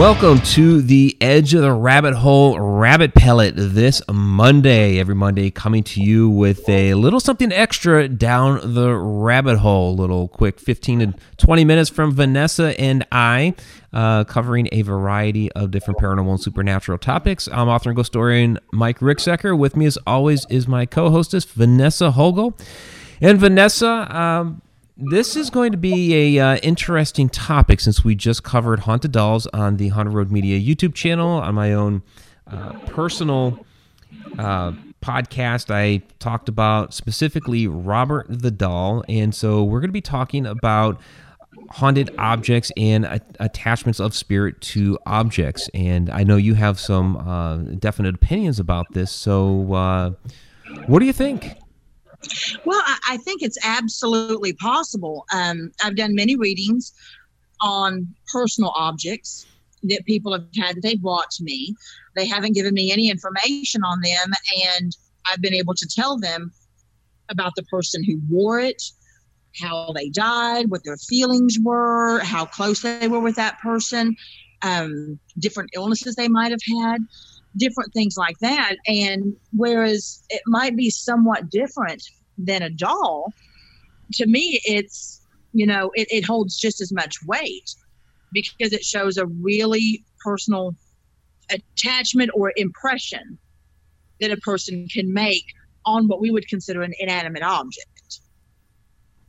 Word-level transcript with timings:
Welcome 0.00 0.40
to 0.40 0.80
the 0.80 1.14
Edge 1.20 1.52
of 1.52 1.60
the 1.60 1.74
Rabbit 1.74 2.14
Hole 2.14 2.58
Rabbit 2.58 3.14
Pellet 3.14 3.52
this 3.54 4.00
Monday. 4.10 4.98
Every 4.98 5.14
Monday, 5.14 5.50
coming 5.50 5.82
to 5.82 6.00
you 6.00 6.30
with 6.30 6.66
a 6.70 6.94
little 6.94 7.20
something 7.20 7.52
extra 7.52 8.08
down 8.08 8.72
the 8.72 8.96
rabbit 8.96 9.58
hole. 9.58 9.92
A 9.92 9.98
little 10.00 10.28
quick 10.28 10.58
15 10.58 11.00
to 11.00 11.14
20 11.36 11.64
minutes 11.66 11.90
from 11.90 12.12
Vanessa 12.12 12.80
and 12.80 13.06
I, 13.12 13.54
uh, 13.92 14.24
covering 14.24 14.70
a 14.72 14.80
variety 14.80 15.52
of 15.52 15.70
different 15.70 16.00
paranormal 16.00 16.30
and 16.30 16.40
supernatural 16.40 16.96
topics. 16.96 17.46
I'm 17.52 17.68
author 17.68 17.90
and 17.90 17.96
ghost 17.96 18.06
historian 18.06 18.58
Mike 18.72 19.00
Ricksecker. 19.00 19.56
With 19.56 19.76
me, 19.76 19.84
as 19.84 19.98
always, 20.06 20.46
is 20.48 20.66
my 20.66 20.86
co 20.86 21.10
hostess, 21.10 21.44
Vanessa 21.44 22.12
Hogle. 22.12 22.58
And 23.20 23.38
Vanessa, 23.38 24.08
um, 24.16 24.62
this 25.00 25.36
is 25.36 25.50
going 25.50 25.72
to 25.72 25.78
be 25.78 26.36
a 26.36 26.44
uh, 26.44 26.56
interesting 26.58 27.28
topic 27.28 27.80
since 27.80 28.04
we 28.04 28.14
just 28.14 28.42
covered 28.42 28.80
haunted 28.80 29.12
dolls 29.12 29.46
on 29.48 29.78
the 29.78 29.88
Haunted 29.88 30.12
Road 30.14 30.30
Media 30.30 30.60
YouTube 30.60 30.94
channel 30.94 31.30
on 31.30 31.54
my 31.54 31.72
own 31.72 32.02
uh, 32.46 32.72
personal 32.86 33.64
uh, 34.38 34.72
podcast. 35.02 35.74
I 35.74 36.02
talked 36.18 36.48
about 36.48 36.92
specifically 36.92 37.66
Robert 37.66 38.26
the 38.28 38.50
doll, 38.50 39.02
and 39.08 39.34
so 39.34 39.64
we're 39.64 39.80
going 39.80 39.88
to 39.88 39.92
be 39.92 40.02
talking 40.02 40.46
about 40.46 41.00
haunted 41.70 42.10
objects 42.18 42.70
and 42.76 43.22
attachments 43.38 44.00
of 44.00 44.14
spirit 44.14 44.60
to 44.60 44.98
objects. 45.06 45.70
And 45.72 46.10
I 46.10 46.24
know 46.24 46.36
you 46.36 46.54
have 46.54 46.78
some 46.78 47.16
uh, 47.16 47.56
definite 47.78 48.16
opinions 48.16 48.60
about 48.60 48.92
this. 48.92 49.10
So, 49.10 49.72
uh, 49.72 50.10
what 50.86 50.98
do 50.98 51.06
you 51.06 51.12
think? 51.12 51.56
Well, 52.64 52.82
I, 52.84 52.98
I 53.10 53.16
think 53.18 53.42
it's 53.42 53.58
absolutely 53.64 54.52
possible. 54.54 55.24
Um, 55.32 55.72
I've 55.82 55.96
done 55.96 56.14
many 56.14 56.36
readings 56.36 56.92
on 57.60 58.06
personal 58.32 58.72
objects 58.74 59.46
that 59.84 60.04
people 60.04 60.32
have 60.32 60.46
had 60.56 60.76
that 60.76 60.82
they've 60.82 61.00
brought 61.00 61.30
to 61.32 61.44
me. 61.44 61.74
They 62.16 62.26
haven't 62.26 62.54
given 62.54 62.74
me 62.74 62.92
any 62.92 63.10
information 63.10 63.82
on 63.82 64.00
them, 64.00 64.32
and 64.76 64.96
I've 65.30 65.40
been 65.40 65.54
able 65.54 65.74
to 65.74 65.86
tell 65.86 66.18
them 66.18 66.52
about 67.30 67.52
the 67.56 67.62
person 67.64 68.04
who 68.04 68.20
wore 68.28 68.60
it, 68.60 68.82
how 69.60 69.92
they 69.94 70.08
died, 70.10 70.70
what 70.70 70.84
their 70.84 70.96
feelings 70.96 71.56
were, 71.62 72.20
how 72.20 72.44
close 72.44 72.82
they 72.82 73.08
were 73.08 73.20
with 73.20 73.36
that 73.36 73.58
person, 73.60 74.16
um, 74.62 75.18
different 75.38 75.70
illnesses 75.74 76.14
they 76.14 76.28
might 76.28 76.50
have 76.50 76.60
had 76.82 76.98
different 77.56 77.92
things 77.92 78.16
like 78.16 78.38
that. 78.38 78.76
And 78.86 79.34
whereas 79.52 80.22
it 80.30 80.42
might 80.46 80.76
be 80.76 80.90
somewhat 80.90 81.50
different 81.50 82.02
than 82.38 82.62
a 82.62 82.70
doll, 82.70 83.32
to 84.14 84.26
me, 84.26 84.60
it's, 84.64 85.26
you 85.52 85.66
know, 85.66 85.90
it, 85.94 86.08
it 86.10 86.24
holds 86.24 86.58
just 86.58 86.80
as 86.80 86.92
much 86.92 87.16
weight 87.26 87.74
because 88.32 88.72
it 88.72 88.84
shows 88.84 89.16
a 89.16 89.26
really 89.26 90.04
personal 90.24 90.74
attachment 91.50 92.30
or 92.34 92.52
impression 92.56 93.38
that 94.20 94.30
a 94.30 94.36
person 94.38 94.86
can 94.88 95.12
make 95.12 95.44
on 95.84 96.06
what 96.06 96.20
we 96.20 96.30
would 96.30 96.46
consider 96.48 96.82
an 96.82 96.92
inanimate 96.98 97.42
object. 97.42 97.99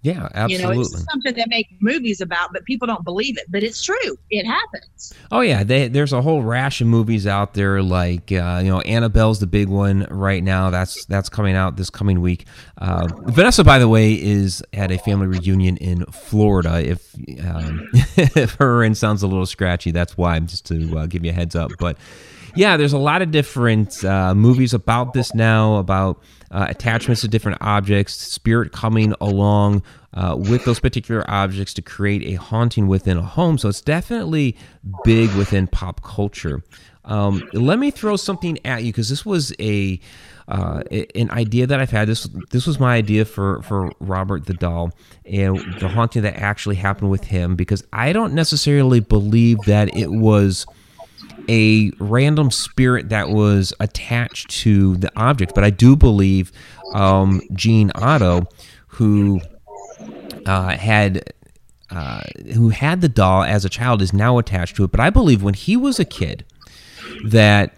Yeah, 0.04 0.30
absolutely. 0.34 0.70
You 0.70 0.76
know, 0.76 0.82
it's 0.82 1.06
something 1.12 1.34
they 1.36 1.46
make 1.48 1.68
movies 1.80 2.22
about, 2.22 2.52
but 2.54 2.66
people 2.66 2.88
don't 2.88 3.04
believe 3.04 3.38
it. 3.38 3.46
But 3.50 3.62
it's 3.62 3.84
true; 3.84 4.18
it 4.32 4.46
happens. 4.46 5.14
Oh 5.32 5.42
yeah, 5.42 5.64
they, 5.64 5.90
there's 5.90 6.12
a 6.12 6.24
whole 6.24 6.42
rash 6.42 6.82
of 6.82 6.88
movies 6.88 7.28
out 7.28 7.54
there. 7.54 7.84
Like 7.84 8.32
uh, 8.32 8.62
you 8.64 8.72
know, 8.72 8.82
Annabelle's 8.82 9.40
the 9.40 9.48
big 9.48 9.68
one 9.68 10.08
right 10.10 10.44
now. 10.44 10.72
That's 10.72 11.06
that's 11.06 11.30
coming 11.30 11.56
out 11.56 11.76
this 11.76 11.92
coming 11.92 12.20
week. 12.20 12.48
Uh, 12.80 13.10
Vanessa, 13.26 13.64
by 13.64 13.78
the 13.78 13.88
way, 13.88 14.14
is 14.14 14.64
at 14.74 14.92
a 14.92 14.98
family 14.98 15.28
reunion 15.28 15.78
in 15.78 16.06
Florida. 16.06 16.82
If 16.84 17.14
um, 17.46 17.88
if 17.94 18.56
her 18.56 18.84
end 18.84 18.98
sounds 18.98 19.22
a 19.22 19.28
little 19.28 19.46
scratchy, 19.46 19.92
that's 19.92 20.18
why. 20.18 20.40
Just 20.40 20.66
to 20.66 20.98
uh, 20.98 21.06
give 21.06 21.24
you 21.24 21.30
a 21.30 21.34
heads 21.36 21.56
up, 21.56 21.70
but 21.78 21.96
yeah, 22.56 22.78
there's 22.78 22.94
a 22.94 22.98
lot 22.98 23.22
of 23.22 23.32
different 23.32 24.04
uh, 24.04 24.36
movies 24.36 24.74
about 24.74 25.14
this 25.14 25.34
now 25.34 25.76
about 25.76 26.22
uh, 26.52 26.68
attachments 26.70 27.22
to 27.22 27.28
different 27.28 27.58
objects, 27.62 28.14
spirit 28.14 28.72
coming 28.72 29.14
along 29.22 29.82
uh, 30.14 30.36
with 30.38 30.66
those 30.66 30.80
particular 30.80 31.24
objects 31.30 31.74
to 31.76 31.82
create 31.82 32.24
a 32.24 32.34
haunting 32.34 32.88
within 32.88 33.18
a 33.18 33.22
home. 33.22 33.58
So 33.58 33.70
it's 33.70 33.82
definitely 33.82 34.58
big 35.04 35.34
within 35.36 35.68
pop 35.68 36.04
culture. 36.04 36.62
Um, 37.06 37.42
let 37.54 37.80
me 37.80 37.90
throw 37.90 38.16
something 38.16 38.60
at 38.66 38.84
you 38.84 38.92
because 38.92 39.10
this 39.10 39.26
was 39.26 39.54
a 39.60 40.00
uh, 40.48 40.84
an 41.16 41.32
idea 41.32 41.66
that 41.66 41.80
I've 41.80 41.92
had. 41.92 42.08
This 42.08 42.28
this 42.52 42.68
was 42.68 42.80
my 42.80 42.96
idea 42.96 43.26
for 43.26 43.62
for 43.62 43.92
Robert 44.00 44.46
the 44.46 44.54
doll 44.54 44.92
and 45.26 45.58
the 45.80 45.88
haunting 45.88 46.24
that 46.24 46.36
actually 46.36 46.76
happened 46.76 47.10
with 47.10 47.24
him 47.24 47.56
because 47.56 47.84
I 47.94 48.12
don't 48.12 48.34
necessarily 48.34 49.00
believe 49.00 49.60
that 49.66 49.96
it 49.96 50.12
was 50.12 50.66
a 51.50 51.92
random 52.00 52.52
spirit 52.52 53.10
that 53.10 53.30
was 53.30 53.74
attached 53.80 54.50
to 54.62 54.98
the 54.98 55.12
object, 55.16 55.54
but 55.56 55.64
I 55.64 55.70
do 55.70 55.96
believe 55.96 56.52
um, 56.94 57.42
Gene 57.54 57.92
Otto, 57.96 58.48
who 58.88 59.42
uh, 60.46 60.78
had 60.78 61.34
uh, 61.90 62.22
who 62.54 62.70
had 62.70 63.02
the 63.02 63.10
doll 63.10 63.44
as 63.44 63.66
a 63.66 63.70
child, 63.70 64.02
is 64.02 64.14
now 64.14 64.38
attached 64.38 64.76
to 64.78 64.84
it. 64.84 64.92
But 64.92 65.02
I 65.02 65.10
believe 65.10 65.44
when 65.44 65.54
he 65.54 65.76
was 65.76 66.00
a 66.00 66.06
kid, 66.06 66.46
that 67.26 67.76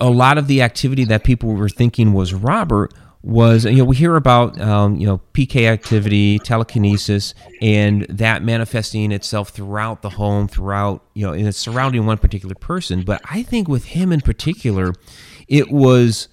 a 0.00 0.10
lot 0.10 0.38
of 0.38 0.46
the 0.46 0.62
activity 0.62 1.04
that 1.04 1.24
people 1.24 1.54
were 1.54 1.68
thinking 1.68 2.12
was 2.12 2.34
Robert 2.34 2.92
was 3.22 3.64
you 3.64 3.76
know 3.76 3.84
we 3.84 3.94
hear 3.94 4.16
about 4.16 4.60
um, 4.60 4.96
you 4.96 5.06
know 5.06 5.20
PK 5.32 5.68
activity, 5.68 6.38
telekinesis, 6.40 7.34
and 7.60 8.02
that 8.08 8.42
manifesting 8.42 9.12
itself 9.12 9.50
throughout 9.50 10.02
the 10.02 10.10
home, 10.10 10.48
throughout 10.48 11.04
you 11.14 11.26
know, 11.26 11.32
and 11.32 11.46
it's 11.46 11.58
surrounding 11.58 12.04
one 12.06 12.18
particular 12.18 12.54
person. 12.54 13.02
But 13.02 13.20
I 13.30 13.42
think 13.42 13.68
with 13.68 13.84
him 13.84 14.12
in 14.12 14.20
particular, 14.20 14.92
it 15.46 15.70
was 15.70 16.28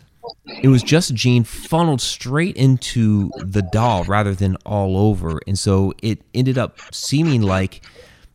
it 0.61 0.67
was 0.67 0.81
just 0.81 1.13
Gene 1.13 1.43
funneled 1.43 2.01
straight 2.01 2.55
into 2.55 3.29
the 3.37 3.61
doll 3.61 4.03
rather 4.05 4.33
than 4.33 4.55
all 4.65 4.97
over, 4.97 5.39
and 5.45 5.57
so 5.57 5.93
it 6.01 6.21
ended 6.33 6.57
up 6.57 6.79
seeming 6.91 7.41
like 7.41 7.85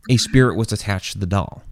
a 0.09 0.17
spirit 0.17 0.57
was 0.57 0.73
attached 0.73 1.13
to 1.13 1.19
the 1.19 1.27
doll. 1.27 1.63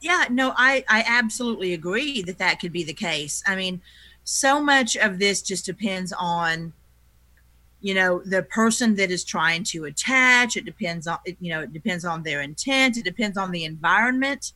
Yeah, 0.00 0.26
no, 0.30 0.54
I 0.56 0.84
I 0.88 1.04
absolutely 1.06 1.74
agree 1.74 2.22
that 2.22 2.38
that 2.38 2.60
could 2.60 2.72
be 2.72 2.84
the 2.84 2.94
case. 2.94 3.42
I 3.46 3.56
mean 3.56 3.82
so 4.24 4.62
much 4.62 4.96
of 4.96 5.18
this 5.18 5.42
just 5.42 5.66
depends 5.66 6.12
on 6.18 6.72
you 7.80 7.94
know 7.94 8.20
the 8.24 8.44
person 8.44 8.94
that 8.96 9.10
is 9.10 9.24
trying 9.24 9.64
to 9.64 9.84
attach. 9.84 10.56
It 10.56 10.64
depends 10.64 11.06
on 11.06 11.18
you 11.40 11.52
know 11.52 11.62
it 11.62 11.72
depends 11.72 12.04
on 12.04 12.22
their 12.22 12.40
intent. 12.40 12.96
It 12.96 13.04
depends 13.04 13.36
on 13.36 13.50
the 13.50 13.64
environment. 13.64 14.52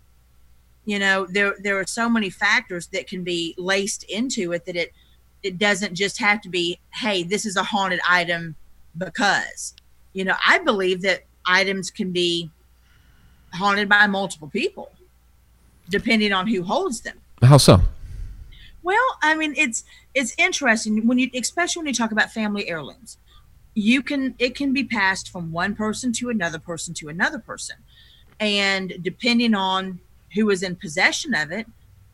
You 0.84 0.98
know 0.98 1.26
there 1.26 1.54
there 1.60 1.78
are 1.78 1.86
so 1.86 2.08
many 2.08 2.30
factors 2.30 2.86
that 2.88 3.08
can 3.08 3.24
be 3.24 3.54
laced 3.58 4.04
into 4.04 4.52
it 4.52 4.64
that 4.66 4.76
it 4.76 4.92
it 5.42 5.58
doesn't 5.58 5.94
just 5.94 6.18
have 6.18 6.40
to 6.42 6.48
be 6.48 6.78
hey 6.94 7.22
this 7.22 7.44
is 7.44 7.56
a 7.56 7.62
haunted 7.62 8.00
item 8.08 8.56
because 8.96 9.74
you 10.12 10.24
know 10.24 10.34
i 10.44 10.58
believe 10.58 11.02
that 11.02 11.24
items 11.44 11.90
can 11.90 12.10
be 12.10 12.50
haunted 13.52 13.88
by 13.88 14.06
multiple 14.06 14.48
people 14.48 14.90
depending 15.88 16.32
on 16.32 16.46
who 16.46 16.62
holds 16.62 17.00
them. 17.00 17.18
How 17.42 17.58
so 17.58 17.80
well, 18.86 19.18
I 19.20 19.34
mean, 19.34 19.52
it's 19.56 19.82
it's 20.14 20.32
interesting 20.38 21.08
when 21.08 21.18
you, 21.18 21.28
especially 21.34 21.80
when 21.80 21.88
you 21.88 21.92
talk 21.92 22.12
about 22.12 22.30
family 22.30 22.68
heirlooms. 22.68 23.18
You 23.74 24.00
can 24.00 24.36
it 24.38 24.54
can 24.54 24.72
be 24.72 24.84
passed 24.84 25.28
from 25.28 25.50
one 25.50 25.74
person 25.74 26.12
to 26.14 26.30
another 26.30 26.60
person 26.60 26.94
to 26.94 27.08
another 27.08 27.40
person, 27.40 27.78
and 28.38 28.94
depending 29.02 29.54
on 29.56 29.98
who 30.36 30.50
is 30.50 30.62
in 30.62 30.76
possession 30.76 31.34
of 31.34 31.50
it, 31.50 31.66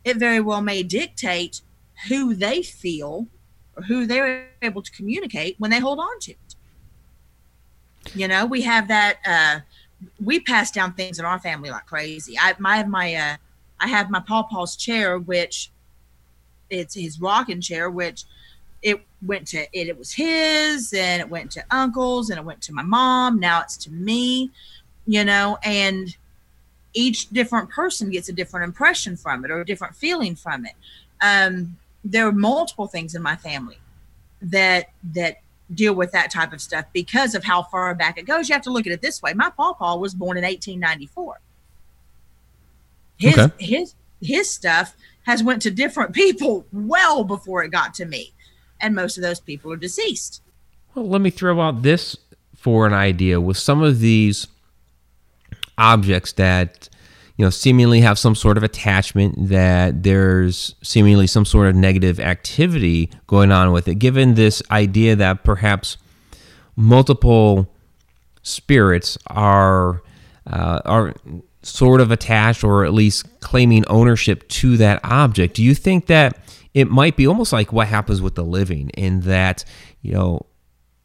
it 0.03 0.17
very 0.17 0.39
well 0.39 0.63
may 0.63 0.81
dictate 0.81 1.61
who 2.09 2.33
they 2.33 2.63
feel 2.63 3.27
or 3.77 3.83
who 3.83 4.07
they're 4.07 4.49
able 4.63 4.81
to 4.81 4.91
communicate 4.91 5.55
when 5.59 5.69
they 5.69 5.79
hold 5.79 5.99
on 5.99 6.19
to 6.21 6.31
it. 6.31 6.55
You 8.15 8.27
know, 8.27 8.47
we 8.47 8.63
have 8.63 8.87
that. 8.87 9.19
Uh, 9.23 9.59
we 10.19 10.39
pass 10.39 10.71
down 10.71 10.93
things 10.93 11.19
in 11.19 11.25
our 11.25 11.39
family 11.39 11.69
like 11.69 11.85
crazy. 11.85 12.35
I 12.39 12.55
my 12.57 12.83
my 12.83 13.13
uh, 13.13 13.35
I 13.79 13.87
have 13.87 14.09
my 14.09 14.21
pawpaw's 14.21 14.75
chair, 14.75 15.19
which 15.19 15.69
it's 16.73 16.95
his 16.95 17.19
rocking 17.19 17.61
chair, 17.61 17.89
which 17.89 18.23
it 18.81 19.01
went 19.25 19.47
to 19.47 19.59
it, 19.71 19.87
it 19.87 19.97
was 19.97 20.11
his 20.11 20.93
and 20.93 21.21
it 21.21 21.29
went 21.29 21.51
to 21.51 21.63
uncles 21.71 22.29
and 22.29 22.37
it 22.37 22.45
went 22.45 22.61
to 22.61 22.73
my 22.73 22.81
mom. 22.81 23.39
Now 23.39 23.61
it's 23.61 23.77
to 23.77 23.91
me, 23.91 24.51
you 25.07 25.23
know, 25.23 25.57
and 25.63 26.15
each 26.93 27.29
different 27.29 27.69
person 27.69 28.09
gets 28.09 28.29
a 28.29 28.33
different 28.33 28.65
impression 28.65 29.17
from 29.17 29.43
it 29.45 29.51
or 29.51 29.61
a 29.61 29.65
different 29.65 29.95
feeling 29.95 30.35
from 30.35 30.65
it. 30.65 30.73
Um, 31.21 31.77
there 32.03 32.27
are 32.27 32.33
multiple 32.33 32.87
things 32.87 33.15
in 33.15 33.21
my 33.21 33.35
family 33.35 33.77
that 34.41 34.89
that 35.13 35.37
deal 35.73 35.95
with 35.95 36.11
that 36.11 36.29
type 36.29 36.53
of 36.53 36.61
stuff 36.61 36.85
because 36.93 37.33
of 37.33 37.43
how 37.43 37.63
far 37.63 37.95
back 37.95 38.17
it 38.17 38.23
goes. 38.23 38.49
You 38.49 38.53
have 38.53 38.63
to 38.63 38.69
look 38.69 38.85
at 38.85 38.91
it 38.91 39.01
this 39.01 39.21
way. 39.21 39.33
My 39.33 39.49
pawpaw 39.49 39.97
was 39.97 40.13
born 40.13 40.37
in 40.37 40.43
1894. 40.43 41.39
His 43.17 43.37
okay. 43.37 43.65
his 43.65 43.95
his 44.21 44.49
stuff 44.49 44.95
has 45.23 45.43
went 45.43 45.61
to 45.63 45.71
different 45.71 46.13
people 46.13 46.65
well 46.71 47.23
before 47.23 47.63
it 47.63 47.71
got 47.71 47.93
to 47.95 48.05
me. 48.05 48.33
And 48.79 48.95
most 48.95 49.17
of 49.17 49.23
those 49.23 49.39
people 49.39 49.71
are 49.71 49.77
deceased. 49.77 50.41
Well 50.95 51.07
let 51.07 51.21
me 51.21 51.29
throw 51.29 51.59
out 51.61 51.81
this 51.81 52.17
for 52.55 52.85
an 52.87 52.93
idea 52.93 53.41
with 53.41 53.57
some 53.57 53.81
of 53.81 53.99
these 53.99 54.47
objects 55.77 56.33
that 56.33 56.89
you 57.37 57.43
know, 57.43 57.49
seemingly 57.49 58.01
have 58.01 58.19
some 58.19 58.35
sort 58.35 58.57
of 58.57 58.63
attachment, 58.63 59.49
that 59.49 60.03
there's 60.03 60.75
seemingly 60.83 61.25
some 61.25 61.45
sort 61.45 61.67
of 61.67 61.75
negative 61.75 62.19
activity 62.19 63.09
going 63.25 63.51
on 63.51 63.71
with 63.71 63.87
it, 63.87 63.95
given 63.95 64.35
this 64.35 64.61
idea 64.69 65.15
that 65.15 65.43
perhaps 65.43 65.97
multiple 66.75 67.67
spirits 68.43 69.17
are 69.27 70.03
uh, 70.45 70.81
are 70.85 71.13
sort 71.63 72.01
of 72.01 72.11
attached 72.11 72.63
or 72.63 72.85
at 72.85 72.93
least 72.93 73.39
claiming 73.39 73.85
ownership 73.87 74.47
to 74.49 74.77
that 74.77 74.99
object. 75.03 75.55
Do 75.55 75.63
you 75.63 75.73
think 75.73 76.07
that 76.07 76.37
it 76.73 76.89
might 76.89 77.15
be 77.15 77.27
almost 77.27 77.53
like 77.53 77.71
what 77.71 77.87
happens 77.87 78.21
with 78.21 78.35
the 78.35 78.43
living 78.43 78.89
in 78.89 79.21
that, 79.21 79.63
you 80.01 80.13
know, 80.13 80.45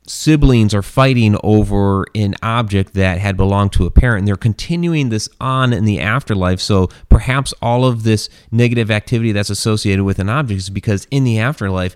siblings 0.07 0.75
are 0.75 0.83
fighting 0.83 1.37
over 1.43 2.07
an 2.15 2.35
object 2.43 2.95
that 2.95 3.19
had 3.19 3.37
belonged 3.37 3.73
to 3.75 3.85
a 3.87 3.91
parent 3.91 4.21
and 4.21 4.29
they're 4.29 4.37
continuing 4.37 5.11
this 5.11 5.29
on 5.41 5.73
in 5.73 5.85
the 5.85 6.01
afterlife 6.01 6.61
so 6.61 6.89
perhaps 7.11 7.53
all 7.61 7.85
of 7.85 8.05
this 8.05 8.31
negative 8.51 8.91
activity 8.91 9.33
that's 9.33 9.51
associated 9.51 10.05
with 10.05 10.19
an 10.19 10.31
object 10.31 10.59
is 10.59 10.71
because 10.71 11.07
in 11.11 11.25
the 11.25 11.39
afterlife 11.39 11.95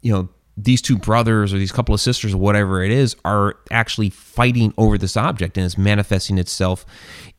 you 0.00 0.10
know 0.10 0.28
these 0.56 0.80
two 0.80 0.96
brothers 0.96 1.52
or 1.52 1.58
these 1.58 1.72
couple 1.72 1.94
of 1.94 2.00
sisters 2.00 2.34
or 2.34 2.38
whatever 2.38 2.82
it 2.82 2.90
is 2.90 3.16
are 3.24 3.56
actually 3.70 4.10
fighting 4.10 4.72
over 4.78 4.96
this 4.96 5.16
object 5.16 5.56
and 5.56 5.66
it's 5.66 5.76
manifesting 5.76 6.38
itself 6.38 6.86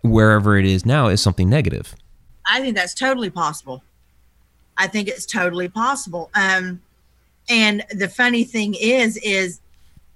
wherever 0.02 0.58
it 0.58 0.66
is 0.66 0.86
now 0.86 1.08
as 1.08 1.22
something 1.22 1.50
negative. 1.50 1.96
I 2.46 2.62
think 2.62 2.76
that's 2.76 2.94
totally 2.94 3.30
possible. 3.30 3.84
I 4.78 4.88
think 4.88 5.08
it's 5.08 5.26
totally 5.26 5.70
possible. 5.70 6.30
Um 6.36 6.82
and 7.48 7.86
the 7.92 8.10
funny 8.10 8.44
thing 8.44 8.76
is 8.80 9.18
is 9.18 9.60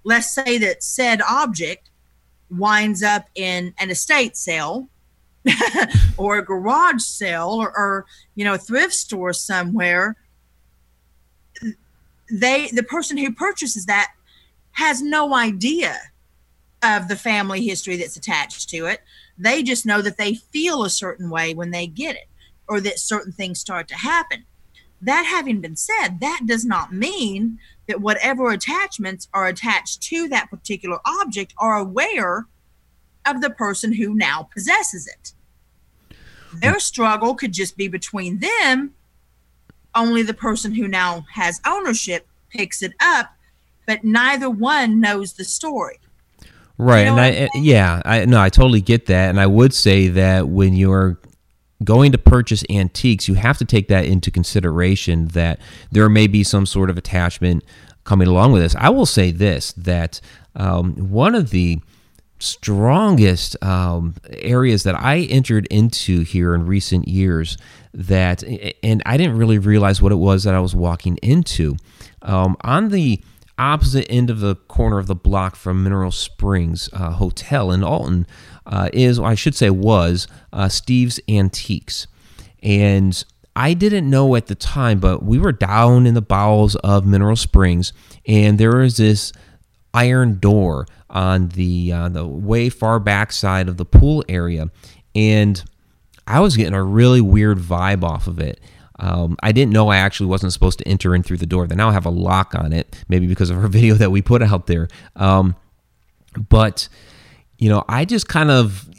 let's 0.03 0.33
say 0.33 0.57
that 0.57 0.83
said 0.83 1.21
object 1.21 1.89
winds 2.49 3.03
up 3.03 3.27
in 3.35 3.73
an 3.77 3.89
estate 3.89 4.35
sale 4.35 4.89
or 6.17 6.39
a 6.39 6.43
garage 6.43 7.01
sale 7.01 7.49
or, 7.49 7.69
or, 7.77 8.05
you 8.35 8.43
know 8.43 8.55
a 8.55 8.57
thrift 8.57 8.93
store 8.93 9.31
somewhere 9.31 10.15
they 12.31 12.67
the 12.67 12.83
person 12.83 13.17
who 13.17 13.33
purchases 13.33 13.85
that 13.85 14.11
has 14.73 15.01
no 15.01 15.33
idea 15.33 15.97
of 16.83 17.07
the 17.07 17.15
family 17.15 17.65
history 17.65 17.97
that's 17.97 18.17
attached 18.17 18.69
to 18.69 18.85
it 18.85 19.01
they 19.37 19.61
just 19.63 19.85
know 19.85 20.01
that 20.01 20.17
they 20.17 20.33
feel 20.33 20.83
a 20.83 20.89
certain 20.89 21.29
way 21.29 21.53
when 21.53 21.71
they 21.71 21.87
get 21.87 22.15
it 22.15 22.27
or 22.67 22.79
that 22.79 22.99
certain 22.99 23.31
things 23.31 23.59
start 23.59 23.87
to 23.87 23.95
happen 23.95 24.45
that 25.01 25.25
having 25.25 25.61
been 25.61 25.75
said 25.75 26.19
that 26.19 26.41
does 26.45 26.65
not 26.65 26.93
mean 26.93 27.59
that 27.87 28.01
whatever 28.01 28.51
attachments 28.51 29.27
are 29.33 29.47
attached 29.47 30.01
to 30.03 30.27
that 30.29 30.49
particular 30.49 30.99
object 31.05 31.53
are 31.57 31.75
aware 31.75 32.45
of 33.25 33.41
the 33.41 33.49
person 33.49 33.93
who 33.93 34.13
now 34.13 34.49
possesses 34.53 35.07
it. 35.07 35.33
Their 36.53 36.79
struggle 36.79 37.35
could 37.35 37.53
just 37.53 37.77
be 37.77 37.87
between 37.87 38.39
them. 38.39 38.93
Only 39.95 40.23
the 40.23 40.33
person 40.33 40.73
who 40.73 40.87
now 40.87 41.25
has 41.33 41.61
ownership 41.65 42.27
picks 42.49 42.81
it 42.81 42.93
up, 42.99 43.33
but 43.85 44.03
neither 44.03 44.49
one 44.49 44.99
knows 44.99 45.33
the 45.33 45.43
story. 45.43 45.99
Right, 46.77 47.01
you 47.01 47.05
know 47.07 47.17
and 47.17 47.49
I 47.53 47.59
yeah, 47.59 48.01
I 48.05 48.25
no, 48.25 48.39
I 48.39 48.49
totally 48.49 48.81
get 48.81 49.07
that, 49.07 49.29
and 49.29 49.39
I 49.39 49.47
would 49.47 49.73
say 49.73 50.07
that 50.09 50.47
when 50.47 50.73
you're 50.73 51.19
going 51.83 52.11
to 52.11 52.17
purchase 52.17 52.63
antiques, 52.69 53.27
you 53.27 53.33
have 53.35 53.57
to 53.57 53.65
take 53.65 53.87
that 53.87 54.05
into 54.05 54.31
consideration 54.31 55.27
that 55.29 55.59
there 55.91 56.07
may 56.09 56.27
be 56.27 56.43
some 56.43 56.65
sort 56.65 56.89
of 56.89 56.97
attachment 56.97 57.63
coming 58.03 58.27
along 58.27 58.51
with 58.53 58.61
this. 58.61 58.75
I 58.75 58.89
will 58.89 59.05
say 59.05 59.31
this 59.31 59.73
that 59.73 60.21
um, 60.55 60.93
one 61.09 61.35
of 61.35 61.49
the 61.51 61.79
strongest 62.39 63.61
um, 63.63 64.15
areas 64.29 64.83
that 64.83 64.95
I 64.95 65.19
entered 65.19 65.67
into 65.67 66.21
here 66.21 66.55
in 66.55 66.65
recent 66.65 67.07
years 67.07 67.57
that, 67.93 68.43
and 68.83 69.03
I 69.05 69.17
didn't 69.17 69.37
really 69.37 69.59
realize 69.59 70.01
what 70.01 70.11
it 70.11 70.17
was 70.17 70.43
that 70.43 70.55
I 70.55 70.59
was 70.59 70.75
walking 70.75 71.17
into. 71.17 71.75
Um, 72.21 72.57
on 72.61 72.89
the 72.89 73.21
opposite 73.57 74.09
end 74.09 74.29
of 74.29 74.39
the 74.39 74.55
corner 74.55 74.97
of 74.97 75.07
the 75.07 75.15
block 75.15 75.55
from 75.55 75.83
Mineral 75.83 76.11
Springs 76.11 76.89
uh, 76.93 77.11
Hotel 77.11 77.71
in 77.71 77.83
Alton, 77.83 78.25
uh, 78.65 78.89
is, 78.93 79.19
I 79.19 79.35
should 79.35 79.55
say, 79.55 79.69
was 79.69 80.27
uh, 80.53 80.69
Steve's 80.69 81.19
Antiques. 81.27 82.07
And 82.63 83.21
I 83.55 83.73
didn't 83.73 84.09
know 84.09 84.35
at 84.35 84.47
the 84.47 84.55
time, 84.55 84.99
but 84.99 85.23
we 85.23 85.37
were 85.37 85.51
down 85.51 86.05
in 86.05 86.13
the 86.13 86.21
bowels 86.21 86.75
of 86.77 87.05
Mineral 87.05 87.35
Springs, 87.35 87.91
and 88.25 88.57
there 88.57 88.77
was 88.77 88.97
this 88.97 89.33
iron 89.93 90.39
door 90.39 90.85
on 91.09 91.49
the 91.49 91.91
uh, 91.91 92.09
the 92.09 92.25
way 92.25 92.69
far 92.69 92.99
back 92.99 93.31
side 93.31 93.67
of 93.67 93.77
the 93.77 93.85
pool 93.85 94.23
area, 94.29 94.69
and 95.15 95.63
I 96.27 96.39
was 96.39 96.55
getting 96.55 96.73
a 96.73 96.83
really 96.83 97.21
weird 97.21 97.57
vibe 97.57 98.03
off 98.03 98.27
of 98.27 98.39
it. 98.39 98.59
Um, 98.99 99.37
I 99.41 99.51
didn't 99.51 99.71
know 99.71 99.87
I 99.87 99.97
actually 99.97 100.27
wasn't 100.27 100.51
supposed 100.53 100.79
to 100.79 100.87
enter 100.87 101.15
in 101.15 101.23
through 101.23 101.37
the 101.37 101.45
door. 101.45 101.67
They 101.67 101.75
now 101.75 101.91
have 101.91 102.05
a 102.05 102.11
lock 102.11 102.53
on 102.53 102.73
it, 102.73 103.03
maybe 103.07 103.27
because 103.27 103.49
of 103.49 103.57
our 103.57 103.67
video 103.69 103.95
that 103.95 104.11
we 104.11 104.21
put 104.21 104.41
out 104.41 104.67
there. 104.67 104.87
Um, 105.15 105.55
but 106.49 106.87
you 107.57 107.69
know, 107.69 107.83
I 107.87 108.05
just 108.05 108.27
kind 108.27 108.51
of 108.51 108.89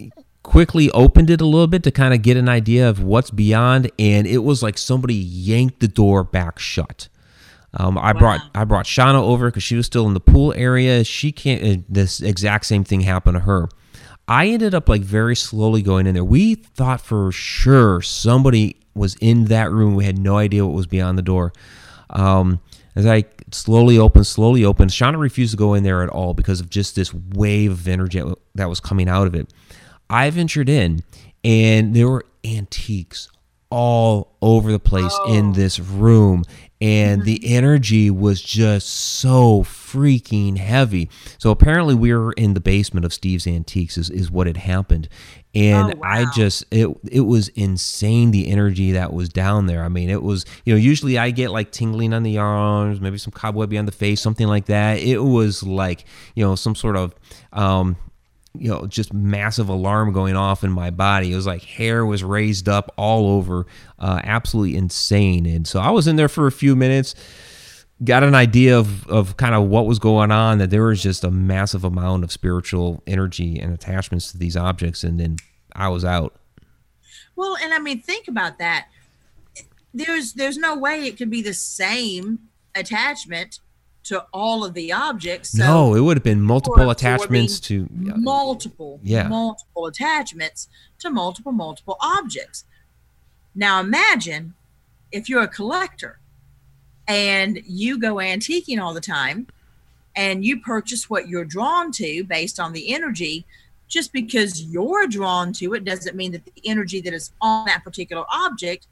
quickly 0.42 0.90
opened 0.90 1.30
it 1.30 1.40
a 1.40 1.46
little 1.46 1.66
bit 1.66 1.82
to 1.84 1.90
kind 1.90 2.12
of 2.12 2.22
get 2.22 2.36
an 2.36 2.48
idea 2.48 2.88
of 2.88 3.02
what's 3.02 3.30
beyond, 3.30 3.90
and 3.98 4.26
it 4.26 4.38
was 4.38 4.62
like 4.62 4.78
somebody 4.78 5.14
yanked 5.14 5.80
the 5.80 5.88
door 5.88 6.24
back 6.24 6.58
shut. 6.58 7.08
Um, 7.74 7.96
I 7.98 8.12
wow. 8.12 8.18
brought 8.18 8.40
I 8.54 8.64
brought 8.64 8.86
Shauna 8.86 9.20
over 9.20 9.46
because 9.48 9.62
she 9.62 9.76
was 9.76 9.86
still 9.86 10.06
in 10.06 10.14
the 10.14 10.20
pool 10.20 10.52
area. 10.56 11.04
She 11.04 11.32
can't. 11.32 11.62
Uh, 11.62 11.82
this 11.88 12.20
exact 12.20 12.66
same 12.66 12.84
thing 12.84 13.02
happened 13.02 13.36
to 13.36 13.40
her. 13.40 13.68
I 14.26 14.48
ended 14.48 14.74
up 14.74 14.88
like 14.88 15.02
very 15.02 15.36
slowly 15.36 15.82
going 15.82 16.06
in 16.06 16.14
there. 16.14 16.24
We 16.24 16.54
thought 16.54 17.00
for 17.00 17.32
sure 17.32 18.00
somebody 18.00 18.76
was 18.94 19.16
in 19.20 19.46
that 19.46 19.70
room. 19.70 19.94
We 19.94 20.04
had 20.04 20.18
no 20.18 20.36
idea 20.36 20.64
what 20.66 20.74
was 20.74 20.86
beyond 20.86 21.18
the 21.18 21.22
door. 21.22 21.52
Um, 22.10 22.60
as 22.96 23.06
I 23.06 23.24
slowly 23.52 23.98
opened, 23.98 24.26
slowly 24.26 24.64
opened, 24.64 24.90
Shauna 24.90 25.18
refused 25.18 25.52
to 25.52 25.56
go 25.56 25.74
in 25.74 25.84
there 25.84 26.02
at 26.02 26.08
all 26.08 26.34
because 26.34 26.60
of 26.60 26.70
just 26.70 26.96
this 26.96 27.14
wave 27.14 27.72
of 27.72 27.88
energy 27.88 28.22
that 28.54 28.68
was 28.68 28.80
coming 28.80 29.08
out 29.08 29.26
of 29.26 29.34
it. 29.34 29.52
I 30.08 30.28
ventured 30.30 30.68
in, 30.68 31.02
and 31.44 31.94
there 31.94 32.08
were 32.08 32.24
antiques 32.44 33.28
all 33.70 34.36
over 34.42 34.72
the 34.72 34.80
place 34.80 35.16
oh. 35.20 35.32
in 35.32 35.52
this 35.52 35.78
room 35.78 36.42
and 36.80 37.20
mm-hmm. 37.20 37.26
the 37.26 37.54
energy 37.54 38.10
was 38.10 38.40
just 38.40 38.88
so 38.88 39.62
freaking 39.62 40.56
heavy. 40.56 41.10
So 41.38 41.50
apparently 41.50 41.94
we 41.94 42.14
were 42.14 42.32
in 42.32 42.54
the 42.54 42.60
basement 42.60 43.04
of 43.04 43.12
Steve's 43.12 43.46
Antiques 43.46 43.98
is, 43.98 44.08
is 44.08 44.30
what 44.30 44.46
had 44.46 44.56
happened. 44.56 45.08
And 45.52 45.94
oh, 45.94 45.98
wow. 45.98 46.08
I 46.08 46.24
just 46.32 46.64
it 46.70 46.88
it 47.10 47.22
was 47.22 47.48
insane 47.48 48.30
the 48.30 48.48
energy 48.48 48.92
that 48.92 49.12
was 49.12 49.28
down 49.28 49.66
there. 49.66 49.84
I 49.84 49.88
mean, 49.88 50.08
it 50.08 50.22
was, 50.22 50.46
you 50.64 50.72
know, 50.72 50.78
usually 50.78 51.18
I 51.18 51.32
get 51.32 51.50
like 51.50 51.72
tingling 51.72 52.14
on 52.14 52.22
the 52.22 52.38
arms, 52.38 53.00
maybe 53.00 53.18
some 53.18 53.32
cobwebby 53.32 53.76
on 53.76 53.84
the 53.84 53.92
face, 53.92 54.20
something 54.20 54.46
like 54.46 54.66
that. 54.66 55.00
It 55.00 55.18
was 55.18 55.64
like, 55.64 56.04
you 56.36 56.44
know, 56.44 56.54
some 56.54 56.76
sort 56.76 56.96
of 56.96 57.14
um 57.52 57.96
you 58.58 58.68
know 58.68 58.86
just 58.86 59.12
massive 59.12 59.68
alarm 59.68 60.12
going 60.12 60.36
off 60.36 60.64
in 60.64 60.70
my 60.70 60.90
body. 60.90 61.32
It 61.32 61.36
was 61.36 61.46
like 61.46 61.62
hair 61.62 62.04
was 62.04 62.24
raised 62.24 62.68
up 62.68 62.92
all 62.96 63.28
over 63.28 63.66
uh, 63.98 64.20
absolutely 64.24 64.76
insane. 64.76 65.46
And 65.46 65.66
so 65.66 65.80
i 65.80 65.90
was 65.90 66.06
in 66.06 66.16
there 66.16 66.28
for 66.28 66.46
a 66.46 66.52
few 66.52 66.74
minutes 66.74 67.14
got 68.02 68.22
an 68.22 68.34
idea 68.34 68.78
of, 68.78 69.06
of 69.08 69.36
kind 69.36 69.54
of 69.54 69.68
what 69.68 69.86
was 69.86 69.98
going 69.98 70.30
on 70.30 70.56
that 70.58 70.70
there 70.70 70.84
was 70.84 71.02
just 71.02 71.22
a 71.22 71.30
massive 71.30 71.84
amount 71.84 72.24
of 72.24 72.32
spiritual 72.32 73.02
energy 73.06 73.58
and 73.58 73.74
attachments 73.74 74.32
to 74.32 74.38
these 74.38 74.56
objects 74.56 75.04
and 75.04 75.20
then 75.20 75.36
i 75.74 75.88
was 75.88 76.04
out. 76.04 76.34
Well 77.36 77.56
and 77.62 77.72
i 77.72 77.78
mean 77.78 78.00
think 78.00 78.28
about 78.28 78.58
that. 78.58 78.88
There's 79.92 80.34
there's 80.34 80.56
no 80.56 80.76
way 80.76 81.06
it 81.06 81.16
could 81.16 81.30
be 81.30 81.42
the 81.42 81.54
same 81.54 82.40
attachment 82.74 83.60
to 84.04 84.24
all 84.32 84.64
of 84.64 84.74
the 84.74 84.92
objects. 84.92 85.50
So 85.50 85.64
no, 85.64 85.94
it 85.94 86.00
would 86.00 86.16
have 86.16 86.24
been 86.24 86.40
multiple 86.40 86.90
attachments 86.90 87.60
to 87.60 87.88
multiple, 87.90 89.00
yeah, 89.02 89.28
multiple 89.28 89.86
attachments 89.86 90.68
to 91.00 91.10
multiple, 91.10 91.52
multiple 91.52 91.96
objects. 92.00 92.64
Now 93.54 93.80
imagine 93.80 94.54
if 95.12 95.28
you're 95.28 95.42
a 95.42 95.48
collector 95.48 96.18
and 97.08 97.60
you 97.66 97.98
go 97.98 98.16
antiquing 98.16 98.80
all 98.80 98.94
the 98.94 99.00
time 99.00 99.48
and 100.16 100.44
you 100.44 100.60
purchase 100.60 101.10
what 101.10 101.28
you're 101.28 101.44
drawn 101.44 101.92
to 101.92 102.24
based 102.24 102.58
on 102.58 102.72
the 102.72 102.94
energy. 102.94 103.44
Just 103.88 104.12
because 104.12 104.62
you're 104.62 105.08
drawn 105.08 105.52
to 105.54 105.74
it 105.74 105.84
doesn't 105.84 106.16
mean 106.16 106.32
that 106.32 106.44
the 106.44 106.52
energy 106.64 107.00
that 107.00 107.12
is 107.12 107.32
on 107.40 107.66
that 107.66 107.82
particular 107.82 108.24
object 108.32 108.86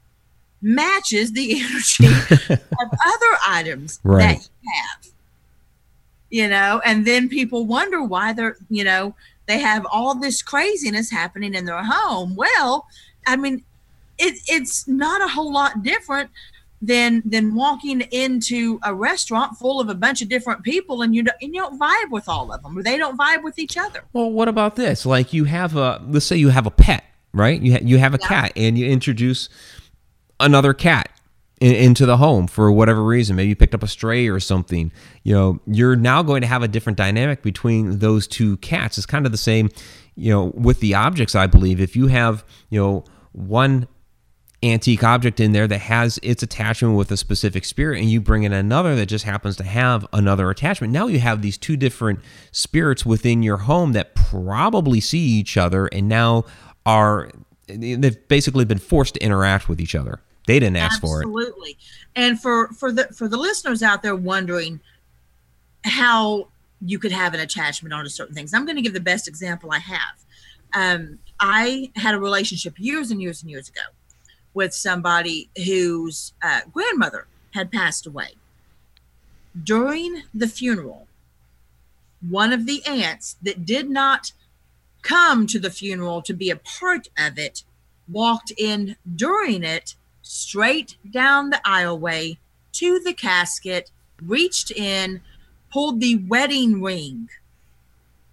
matches 0.61 1.31
the 1.33 1.59
energy 1.61 2.05
of 2.07 2.89
other 3.05 3.37
items 3.47 3.99
right. 4.03 4.37
that 4.39 4.49
you 4.63 4.71
have. 4.73 5.13
You 6.31 6.47
know, 6.47 6.79
and 6.85 7.07
then 7.07 7.27
people 7.27 7.65
wonder 7.65 8.03
why 8.03 8.33
they're, 8.33 8.57
you 8.69 8.83
know, 8.83 9.15
they 9.47 9.57
have 9.59 9.85
all 9.91 10.13
this 10.13 10.43
craziness 10.43 11.09
happening 11.09 11.55
in 11.55 11.65
their 11.65 11.83
home. 11.83 12.35
Well, 12.35 12.85
I 13.25 13.35
mean, 13.35 13.63
it, 14.19 14.39
it's 14.47 14.87
not 14.87 15.21
a 15.21 15.27
whole 15.27 15.51
lot 15.51 15.81
different 15.81 16.29
than 16.81 17.21
than 17.25 17.55
walking 17.55 18.01
into 18.11 18.79
a 18.83 18.93
restaurant 18.93 19.57
full 19.57 19.81
of 19.81 19.89
a 19.89 19.95
bunch 19.95 20.21
of 20.21 20.29
different 20.29 20.63
people 20.63 21.01
and 21.01 21.13
you 21.13 21.23
don't, 21.23 21.35
and 21.41 21.53
you 21.53 21.59
don't 21.61 21.77
vibe 21.79 22.09
with 22.11 22.29
all 22.29 22.53
of 22.53 22.61
them 22.63 22.77
or 22.77 22.83
they 22.83 22.95
don't 22.97 23.17
vibe 23.17 23.43
with 23.43 23.59
each 23.59 23.77
other. 23.77 24.03
Well, 24.13 24.31
what 24.31 24.47
about 24.47 24.75
this? 24.77 25.05
Like 25.05 25.33
you 25.33 25.43
have 25.45 25.75
a 25.75 26.01
let's 26.07 26.25
say 26.25 26.37
you 26.37 26.49
have 26.49 26.67
a 26.67 26.71
pet 26.71 27.03
right? 27.33 27.61
You 27.61 27.73
ha- 27.73 27.79
you 27.81 27.97
have 27.97 28.13
a 28.13 28.19
Yeah. 28.21 28.27
cat 28.27 28.53
and 28.55 28.77
you 28.77 28.87
introduce 28.87 29.49
another 30.39 30.73
cat 30.73 31.09
in, 31.59 31.73
into 31.73 32.05
the 32.05 32.17
home 32.17 32.47
for 32.47 32.71
whatever 32.71 33.03
reason. 33.03 33.35
Maybe 33.35 33.49
you 33.49 33.55
picked 33.55 33.75
up 33.75 33.83
a 33.83 33.87
stray 33.87 34.27
or 34.27 34.39
something. 34.39 34.91
You 35.23 35.33
know, 35.33 35.59
you're 35.65 35.95
now 35.95 36.23
going 36.23 36.41
to 36.41 36.47
have 36.47 36.63
a 36.63 36.67
different 36.67 36.97
dynamic 36.97 37.41
between 37.41 37.99
those 37.99 38.27
two 38.27 38.57
cats. 38.57 38.97
It's 38.97 39.07
kind 39.07 39.25
of 39.25 39.31
the 39.31 39.37
same, 39.37 39.69
you 40.15 40.31
know, 40.31 40.45
with 40.55 40.79
the 40.79 40.95
objects. 40.95 41.35
I 41.35 41.47
believe 41.47 41.79
if 41.79 41.95
you 41.95 42.07
have 42.07 42.43
you 42.69 42.79
know 42.79 43.03
one 43.31 43.87
antique 44.61 45.03
object 45.03 45.39
in 45.39 45.53
there 45.53 45.67
that 45.67 45.79
has 45.79 46.19
its 46.21 46.43
attachment 46.43 46.97
with 46.97 47.09
a 47.11 47.17
specific 47.17 47.63
spirit 47.63 47.99
and 47.99 48.09
you 48.09 48.19
bring 48.19 48.43
in 48.43 48.51
another 48.51 48.93
that 48.95 49.05
just 49.05 49.23
happens 49.23 49.55
to 49.55 49.63
have 49.63 50.05
another 50.11 50.49
attachment 50.49 50.91
now 50.91 51.07
you 51.07 51.17
have 51.17 51.41
these 51.41 51.57
two 51.57 51.77
different 51.77 52.19
spirits 52.51 53.05
within 53.05 53.41
your 53.41 53.55
home 53.55 53.93
that 53.93 54.13
probably 54.15 54.99
see 54.99 55.17
each 55.17 55.55
other 55.55 55.85
and 55.87 56.09
now 56.09 56.43
are 56.85 57.29
they've 57.67 58.27
basically 58.27 58.65
been 58.65 58.79
forced 58.79 59.13
to 59.13 59.23
interact 59.23 59.69
with 59.69 59.79
each 59.79 59.95
other 59.95 60.21
they 60.47 60.59
didn't 60.59 60.77
ask 60.77 61.01
for 61.01 61.21
it 61.21 61.25
Absolutely. 61.25 61.77
And 62.15 62.39
for 62.39 62.69
for 62.69 62.91
the 62.91 63.05
for 63.07 63.27
the 63.27 63.37
listeners 63.37 63.83
out 63.83 64.01
there 64.01 64.15
wondering 64.15 64.79
how 65.83 66.47
you 66.81 66.97
could 66.99 67.11
have 67.11 67.33
an 67.33 67.39
attachment 67.39 67.93
onto 67.93 68.09
certain 68.09 68.35
things, 68.35 68.53
I'm 68.53 68.65
going 68.65 68.75
to 68.75 68.81
give 68.81 68.93
the 68.93 68.99
best 68.99 69.27
example 69.27 69.71
I 69.71 69.79
have. 69.79 70.25
Um, 70.73 71.19
I 71.39 71.91
had 71.95 72.13
a 72.13 72.19
relationship 72.19 72.75
years 72.77 73.11
and 73.11 73.21
years 73.21 73.41
and 73.41 73.51
years 73.51 73.69
ago 73.69 73.81
with 74.53 74.73
somebody 74.73 75.49
whose 75.65 76.33
uh, 76.41 76.61
grandmother 76.71 77.27
had 77.53 77.71
passed 77.71 78.05
away. 78.05 78.35
During 79.63 80.23
the 80.33 80.47
funeral, 80.47 81.07
one 82.27 82.53
of 82.53 82.65
the 82.65 82.85
aunts 82.85 83.37
that 83.41 83.65
did 83.65 83.89
not 83.89 84.31
come 85.01 85.47
to 85.47 85.59
the 85.59 85.71
funeral 85.71 86.21
to 86.21 86.33
be 86.33 86.49
a 86.49 86.55
part 86.55 87.07
of 87.17 87.37
it 87.37 87.63
walked 88.07 88.51
in 88.57 88.95
during 89.15 89.63
it 89.63 89.95
straight 90.31 90.95
down 91.09 91.49
the 91.49 91.59
aisleway 91.65 92.37
to 92.73 92.99
the 92.99 93.13
casket, 93.13 93.89
reached 94.21 94.69
in, 94.69 95.21
pulled 95.73 95.99
the 96.01 96.17
wedding 96.17 96.81
ring 96.83 97.29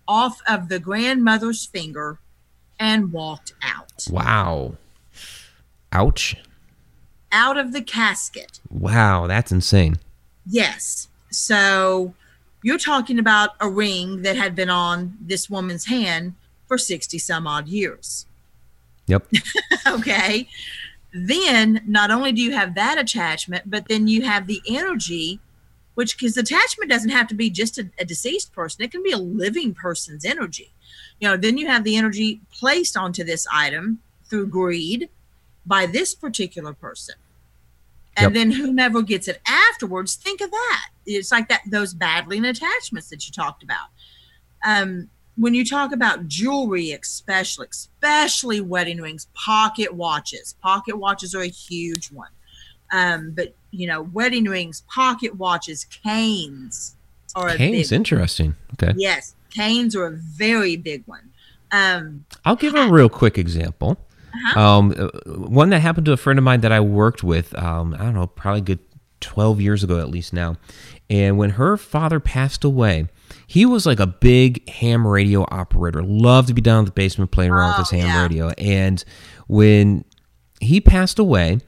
off 0.07 0.41
of 0.47 0.69
the 0.69 0.79
grandmother's 0.79 1.65
finger, 1.65 2.19
and 2.79 3.13
walked 3.13 3.55
out. 3.63 4.07
wow 4.11 4.75
ouch 5.91 6.37
Out 7.33 7.57
of 7.57 7.73
the 7.73 7.81
casket. 7.83 8.61
wow 8.71 9.27
that's 9.27 9.51
insane 9.51 9.97
Yes. 10.49 11.09
So 11.31 12.15
you're 12.63 12.79
talking 12.79 13.19
about 13.19 13.51
a 13.61 13.69
ring 13.69 14.23
that 14.23 14.37
had 14.37 14.55
been 14.55 14.71
on 14.71 15.17
this 15.21 15.49
woman's 15.51 15.87
hand 15.87 16.35
for 16.69 16.77
60 16.79 17.19
some 17.19 17.47
odd 17.47 17.67
years. 17.69 18.27
yep 19.07 19.27
okay. 19.89 20.47
Then 21.19 21.81
not 21.87 22.11
only 22.11 22.31
do 22.33 22.43
you 22.43 22.53
have 22.53 22.75
that 22.75 22.99
attachment, 22.99 23.71
but 23.71 23.89
then 23.89 24.07
you 24.07 24.23
have 24.23 24.47
the 24.47 24.61
energy, 24.69 25.41
which 25.95 26.19
because 26.19 26.37
attachment 26.37 26.91
doesn't 26.91 27.09
have 27.11 27.27
to 27.29 27.35
be 27.35 27.49
just 27.49 27.79
a, 27.79 27.89
a 27.99 28.05
deceased 28.05 28.53
person, 28.53 28.85
it 28.85 28.91
can 28.91 29.03
be 29.03 29.13
a 29.13 29.19
living 29.19 29.73
person's 29.73 30.27
energy. 30.27 30.73
You 31.19 31.29
know, 31.29 31.37
then 31.39 31.57
you 31.57 31.69
have 31.69 31.85
the 31.85 31.97
energy 31.97 32.43
placed 32.53 32.99
onto 32.99 33.25
this 33.25 33.47
item 33.51 34.01
through 34.29 34.49
greed 34.49 35.09
by 35.65 35.87
this 35.87 36.15
particular 36.15 36.75
person. 36.75 37.15
And 38.19 38.25
Yep. 38.25 38.33
then 38.35 38.51
whomever 38.53 39.03
gets 39.03 39.27
it 39.27 39.41
afterwards, 39.47 40.17
think 40.17 40.41
of 40.43 40.51
that. 40.51 40.89
It's 41.07 41.33
like 41.33 41.49
that 41.49 41.63
those 41.67 41.95
battling 41.95 42.45
attachments 42.45 43.09
that 43.09 43.27
you 43.27 43.33
talked 43.33 43.63
about. 43.63 43.89
Um, 44.65 45.09
when 45.37 45.55
you 45.55 45.65
talk 45.65 45.93
about 45.93 46.29
jewelry, 46.29 46.93
especially, 46.93 47.69
especially 47.71 48.61
wedding 48.61 49.01
rings, 49.01 49.29
pocket 49.35 49.95
watches. 49.95 50.55
Pocket 50.63 50.97
watches 50.97 51.35
are 51.35 51.43
a 51.43 51.49
huge 51.49 52.11
one. 52.11 52.31
Um, 52.93 53.33
but 53.33 53.55
you 53.71 53.87
know, 53.87 54.03
wedding 54.03 54.45
rings, 54.45 54.83
pocket 54.89 55.37
watches, 55.37 55.85
canes 55.85 56.97
are 57.35 57.49
a 57.49 57.57
cane's 57.57 57.91
big. 57.91 57.97
interesting 57.97 58.55
okay 58.75 58.95
Yes, 58.97 59.35
canes 59.51 59.95
are 59.95 60.07
a 60.07 60.13
very 60.13 60.77
big 60.77 61.03
one. 61.07 61.31
Um, 61.73 62.25
I'll 62.45 62.57
give 62.57 62.75
a 62.75 62.89
real 62.89 63.09
quick 63.09 63.37
example. 63.39 63.99
Uh-huh. 64.33 64.61
Um, 64.61 64.95
uh, 64.97 65.09
one 65.31 65.71
that 65.71 65.81
happened 65.81 66.07
to 66.07 66.13
a 66.13 66.17
friend 66.17 66.39
of 66.39 66.45
mine 66.45 66.61
that 66.61 66.73
I 66.73 66.81
worked 66.81 67.25
with. 67.25 67.57
Um, 67.59 67.95
I 67.95 67.99
don't 67.99 68.15
know, 68.15 68.27
probably 68.27 68.61
good 68.61 68.79
twelve 69.21 69.61
years 69.61 69.83
ago 69.83 69.99
at 69.99 70.09
least 70.09 70.33
now. 70.33 70.57
And 71.11 71.39
when 71.39 71.51
her 71.51 71.77
father 71.77 72.21
passed 72.21 72.65
away, 72.65 73.09
he 73.47 73.65
was 73.67 73.87
like 73.87 74.01
a 74.01 74.07
big 74.07 74.69
ham 74.69 75.07
radio 75.07 75.43
operator. 75.51 76.03
Loved 76.03 76.49
to 76.49 76.55
be 76.55 76.61
down 76.61 76.81
in 76.81 76.85
the 76.87 76.91
basement 76.91 77.31
playing 77.31 77.51
around 77.53 77.79
with 77.79 77.89
his 77.89 77.99
Oh, 77.99 78.03
ham 78.03 78.15
yeah. 78.15 78.23
radio. 78.23 78.49
And 78.59 79.05
when 79.47 80.05
he 80.61 80.81
passed 80.81 81.19
away, 81.19 81.61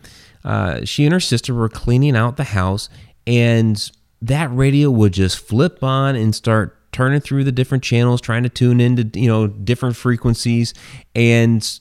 uh, 0.45 0.85
she 0.85 1.05
and 1.05 1.13
her 1.13 1.21
sister 1.21 1.55
were 1.55 1.69
cleaning 1.69 2.17
out 2.17 2.37
the 2.37 2.45
house, 2.45 2.89
and 3.27 3.91
that 4.23 4.53
radio 4.55 4.91
would 4.91 5.13
just 5.13 5.39
flip 5.39 5.83
on 5.85 6.17
and 6.17 6.35
start 6.35 6.75
turning 6.91 7.21
through 7.21 7.45
the 7.45 7.53
different 7.53 7.85
channels, 7.85 8.21
trying 8.21 8.43
to 8.43 8.49
tune 8.49 8.81
into 8.81 9.19
you 9.21 9.29
know 9.29 9.47
different 9.47 9.95
frequencies, 9.97 10.75
and 11.15 11.81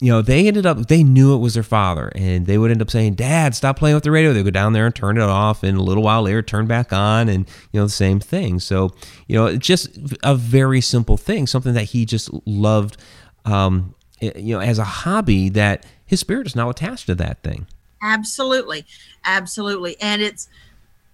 you 0.00 0.12
know 0.12 0.22
they 0.22 0.46
ended 0.46 0.64
up 0.64 0.86
they 0.86 1.02
knew 1.02 1.34
it 1.34 1.38
was 1.38 1.54
their 1.54 1.62
father, 1.62 2.12
and 2.14 2.46
they 2.46 2.58
would 2.58 2.70
end 2.70 2.82
up 2.82 2.90
saying, 2.90 3.14
"Dad, 3.14 3.54
stop 3.54 3.78
playing 3.78 3.94
with 3.94 4.04
the 4.04 4.10
radio." 4.10 4.32
They 4.32 4.42
would 4.42 4.54
go 4.54 4.58
down 4.58 4.72
there 4.72 4.86
and 4.86 4.94
turn 4.94 5.16
it 5.16 5.22
off, 5.22 5.62
and 5.62 5.76
a 5.76 5.82
little 5.82 6.02
while 6.02 6.22
later 6.22 6.42
turn 6.42 6.66
back 6.66 6.92
on, 6.92 7.28
and 7.28 7.48
you 7.72 7.80
know 7.80 7.86
the 7.86 7.92
same 7.92 8.20
thing. 8.20 8.60
So 8.60 8.92
you 9.26 9.36
know 9.36 9.46
it's 9.46 9.66
just 9.66 9.98
a 10.22 10.34
very 10.34 10.80
simple 10.80 11.16
thing, 11.16 11.46
something 11.46 11.74
that 11.74 11.84
he 11.84 12.04
just 12.06 12.30
loved. 12.46 12.96
Um, 13.44 13.94
you 14.20 14.54
know, 14.54 14.60
as 14.60 14.78
a 14.78 14.84
hobby, 14.84 15.48
that 15.50 15.86
his 16.04 16.20
spirit 16.20 16.46
is 16.46 16.56
now 16.56 16.70
attached 16.70 17.06
to 17.06 17.14
that 17.16 17.42
thing. 17.42 17.66
Absolutely. 18.02 18.84
Absolutely. 19.24 19.96
And 20.00 20.22
it's 20.22 20.48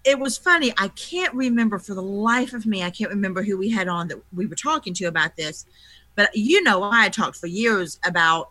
it 0.05 0.19
was 0.19 0.37
funny. 0.37 0.73
I 0.77 0.89
can't 0.89 1.33
remember 1.35 1.79
for 1.79 1.95
the 1.95 2.03
life 2.03 2.53
of 2.53 2.67
me, 2.67 2.83
I 2.83 2.91
can't 2.91 3.11
remember 3.11 3.43
who 3.43 3.57
we 3.57 3.71
had 3.71 3.89
on 3.89 4.09
that 4.09 4.21
we 4.35 4.47
were 4.47 4.55
talking 4.55 4.93
to 4.95 5.07
about 5.07 5.37
this. 5.37 5.65
But 6.15 6.31
you 6.35 6.63
know, 6.63 6.83
I 6.93 7.09
talked 7.09 7.37
for 7.37 7.47
years 7.47 7.99
about 8.05 8.51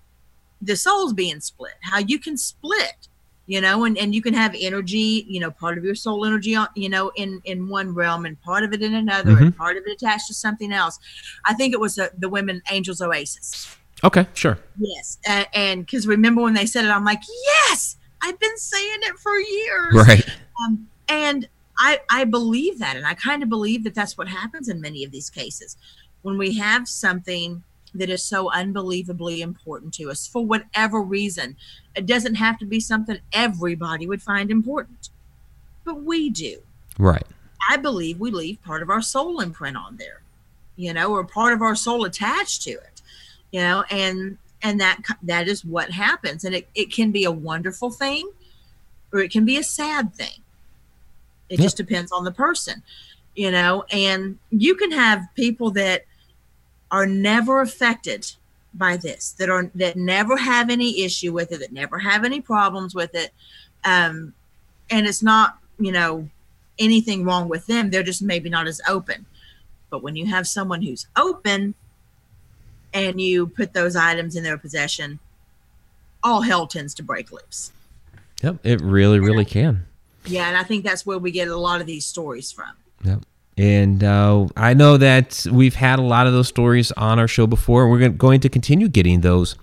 the 0.63 0.75
souls 0.75 1.13
being 1.13 1.39
split, 1.39 1.73
how 1.81 1.99
you 1.99 2.19
can 2.19 2.37
split, 2.37 3.07
you 3.45 3.59
know, 3.59 3.83
and, 3.83 3.97
and 3.97 4.15
you 4.15 4.21
can 4.21 4.33
have 4.33 4.55
energy, 4.57 5.25
you 5.27 5.39
know, 5.39 5.51
part 5.51 5.77
of 5.77 5.83
your 5.83 5.95
soul 5.95 6.25
energy, 6.25 6.55
on, 6.55 6.67
you 6.75 6.89
know, 6.89 7.11
in, 7.15 7.41
in 7.43 7.67
one 7.67 7.93
realm 7.93 8.25
and 8.25 8.41
part 8.41 8.63
of 8.63 8.73
it 8.73 8.81
in 8.81 8.93
another 8.93 9.31
and 9.31 9.39
mm-hmm. 9.39 9.57
part 9.57 9.75
of 9.75 9.83
it 9.85 9.91
attached 9.91 10.27
to 10.27 10.33
something 10.33 10.71
else. 10.71 10.99
I 11.45 11.53
think 11.53 11.73
it 11.73 11.79
was 11.79 11.95
the, 11.95 12.11
the 12.17 12.29
women 12.29 12.61
Angels 12.71 13.01
Oasis. 13.01 13.75
Okay, 14.03 14.27
sure. 14.33 14.57
Yes. 14.77 15.17
A- 15.27 15.57
And 15.57 15.85
because 15.85 16.07
remember 16.07 16.41
when 16.41 16.53
they 16.53 16.65
said 16.65 16.85
it, 16.85 16.89
I'm 16.89 17.05
like, 17.05 17.21
yes, 17.45 17.97
I've 18.21 18.39
been 18.39 18.57
saying 18.57 18.99
it 19.01 19.17
for 19.19 19.37
years. 19.37 20.07
Right. 20.07 20.25
Um, 20.65 20.87
and 21.09 21.47
I, 21.77 21.99
I 22.09 22.23
believe 22.23 22.79
that. 22.79 22.95
And 22.95 23.05
I 23.05 23.13
kind 23.13 23.43
of 23.43 23.49
believe 23.49 23.83
that 23.83 23.95
that's 23.95 24.17
what 24.17 24.27
happens 24.27 24.69
in 24.69 24.79
many 24.79 25.03
of 25.03 25.11
these 25.11 25.29
cases. 25.29 25.75
When 26.21 26.37
we 26.37 26.55
have 26.57 26.87
something 26.87 27.63
that 27.95 28.09
is 28.09 28.23
so 28.23 28.51
unbelievably 28.51 29.41
important 29.41 29.93
to 29.95 30.09
us 30.09 30.27
for 30.27 30.45
whatever 30.45 31.01
reason, 31.01 31.55
it 31.95 32.05
doesn't 32.05 32.35
have 32.35 32.57
to 32.59 32.65
be 32.65 32.79
something 32.79 33.19
everybody 33.33 34.07
would 34.07 34.21
find 34.21 34.49
important, 34.49 35.09
but 35.83 36.03
we 36.03 36.29
do. 36.29 36.57
Right. 36.97 37.25
I 37.69 37.77
believe 37.77 38.19
we 38.19 38.31
leave 38.31 38.61
part 38.63 38.81
of 38.81 38.89
our 38.89 39.01
soul 39.01 39.39
imprint 39.39 39.77
on 39.77 39.97
there, 39.97 40.21
you 40.75 40.93
know, 40.93 41.11
or 41.11 41.23
part 41.23 41.53
of 41.53 41.61
our 41.61 41.75
soul 41.75 42.03
attached 42.05 42.61
to 42.63 42.71
it, 42.71 43.01
you 43.51 43.61
know, 43.61 43.83
and 43.89 44.37
and 44.61 44.79
that 44.79 45.01
that 45.21 45.47
is 45.47 45.63
what 45.65 45.91
happens, 45.91 46.43
and 46.45 46.55
it, 46.55 46.69
it 46.73 46.91
can 46.91 47.11
be 47.11 47.25
a 47.25 47.31
wonderful 47.31 47.91
thing, 47.91 48.29
or 49.11 49.19
it 49.19 49.31
can 49.31 49.45
be 49.45 49.57
a 49.57 49.63
sad 49.63 50.15
thing. 50.15 50.41
It 51.49 51.59
Yeah. 51.59 51.65
just 51.65 51.77
depends 51.77 52.11
on 52.11 52.23
the 52.23 52.31
person, 52.31 52.81
you 53.35 53.51
know, 53.51 53.83
and 53.91 54.39
you 54.51 54.75
can 54.75 54.91
have 54.91 55.27
people 55.35 55.69
that 55.71 56.05
are 56.93 57.05
never 57.05 57.59
affected 57.59 58.31
by 58.73 58.95
this, 58.95 59.31
that 59.33 59.49
are 59.49 59.69
that 59.75 59.97
never 59.97 60.37
have 60.37 60.69
any 60.69 61.01
issue 61.01 61.33
with 61.33 61.51
it, 61.51 61.59
that 61.59 61.73
never 61.73 61.99
have 61.99 62.23
any 62.23 62.39
problems 62.39 62.95
with 62.95 63.13
it, 63.15 63.33
um, 63.83 64.33
and 64.89 65.05
it's 65.07 65.23
not, 65.23 65.57
you 65.79 65.91
know, 65.91 66.29
anything 66.79 67.25
wrong 67.25 67.49
with 67.49 67.65
them. 67.67 67.89
They're 67.89 68.03
just 68.03 68.21
maybe 68.21 68.49
not 68.49 68.67
as 68.67 68.79
open. 68.87 69.25
But 69.89 70.01
when 70.01 70.15
you 70.15 70.25
have 70.27 70.47
someone 70.47 70.81
who's 70.81 71.07
open 71.15 71.75
and 72.93 73.21
you 73.21 73.47
put 73.47 73.73
those 73.73 73.95
items 73.95 74.35
in 74.35 74.43
their 74.43 74.57
possession, 74.57 75.19
all 76.23 76.41
hell 76.41 76.65
tends 76.67 76.93
to 76.95 77.03
break 77.03 77.31
loose. 77.31 77.71
Yep. 78.41 78.57
It 78.63 78.81
really, 78.81 79.19
really 79.19 79.45
can. 79.45 79.85
Yeah, 80.25 80.47
and 80.47 80.57
I 80.57 80.63
think 80.63 80.83
that's 80.83 81.05
where 81.05 81.19
we 81.19 81.31
get 81.31 81.47
a 81.47 81.57
lot 81.57 81.79
of 81.79 81.87
these 81.87 82.05
stories 82.05 82.51
from. 82.51 82.71
Yep. 83.03 83.21
And 83.57 84.03
uh, 84.03 84.47
I 84.57 84.73
know 84.73 84.97
that 84.97 85.45
we've 85.51 85.75
had 85.75 85.99
a 85.99 86.03
lot 86.03 86.27
of 86.27 86.33
those 86.33 86.47
stories 86.47 86.91
on 86.93 87.19
our 87.19 87.27
show 87.27 87.45
before, 87.45 87.83
and 87.83 87.91
we're 87.91 88.09
going 88.09 88.39
to 88.41 88.49
continue 88.49 88.87
getting 88.87 89.21
those 89.21 89.55